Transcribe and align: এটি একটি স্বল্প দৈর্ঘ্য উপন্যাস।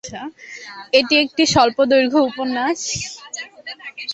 এটি 0.99 1.15
একটি 1.23 1.43
স্বল্প 1.53 1.77
দৈর্ঘ্য 1.91 2.19
উপন্যাস। 2.29 2.79